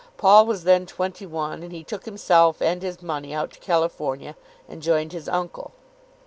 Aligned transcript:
Paul 0.17 0.47
was 0.47 0.63
then 0.63 0.87
twenty 0.87 1.27
one, 1.27 1.61
and 1.61 1.71
he 1.71 1.83
took 1.83 2.05
himself 2.05 2.59
and 2.59 2.81
his 2.81 3.03
money 3.03 3.35
out 3.35 3.51
to 3.51 3.59
California, 3.59 4.35
and 4.67 4.81
joined 4.81 5.11
his 5.13 5.29
uncle. 5.29 5.73